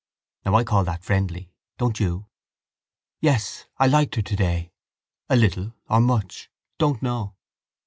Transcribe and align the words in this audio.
Now 0.43 0.55
I 0.55 0.63
call 0.63 0.83
that 0.85 1.03
friendly, 1.03 1.51
don't 1.77 1.99
you? 1.99 2.25
Yes, 3.19 3.67
I 3.77 3.85
liked 3.85 4.15
her 4.15 4.23
today. 4.23 4.71
A 5.29 5.35
little 5.35 5.75
or 5.91 6.01
much? 6.01 6.49
Don't 6.79 7.03
know. 7.03 7.35